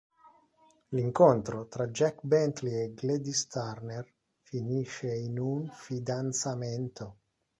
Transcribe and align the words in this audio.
L'incontro 0.95 1.67
tra 1.67 1.89
Jack 1.89 2.21
Bentley 2.23 2.73
e 2.73 2.93
Gladys 2.95 3.45
Turner 3.45 4.11
finisce 4.41 5.13
in 5.13 5.37
un 5.37 5.67
fidanzamento. 5.67 7.17